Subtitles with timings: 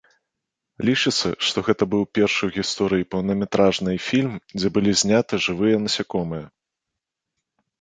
[0.87, 6.45] Лічыцца, што гэта быў першы ў гісторыі поўнаметражнай фільм, дзе былі зняты жывыя насякомыя.